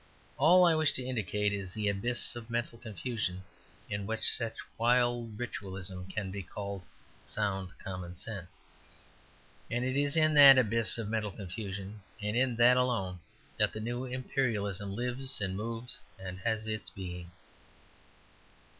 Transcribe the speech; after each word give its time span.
All 0.37 0.65
I 0.65 0.73
wish 0.73 0.93
to 0.93 1.03
indicate 1.05 1.53
is 1.53 1.75
the 1.75 1.87
abyss 1.87 2.35
of 2.35 2.49
mental 2.49 2.79
confusion 2.79 3.43
in 3.87 4.07
which 4.07 4.23
such 4.35 4.55
wild 4.79 5.37
ritualism 5.37 6.07
can 6.07 6.31
be 6.31 6.41
called 6.41 6.81
"sound 7.23 7.69
common 7.77 8.15
sense." 8.15 8.61
And 9.69 9.85
it 9.85 9.95
is 9.95 10.17
in 10.17 10.33
that 10.33 10.57
abyss 10.57 10.97
of 10.97 11.07
mental 11.07 11.29
confusion, 11.31 12.01
and 12.19 12.35
in 12.35 12.55
that 12.55 12.77
alone, 12.77 13.19
that 13.59 13.73
the 13.73 13.79
new 13.79 14.05
Imperialism 14.05 14.91
lives 14.95 15.39
and 15.39 15.55
moves 15.55 15.99
and 16.17 16.39
has 16.39 16.65
its 16.65 16.89
being. 16.89 17.29